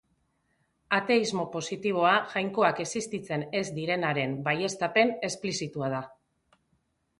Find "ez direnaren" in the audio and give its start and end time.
3.61-4.35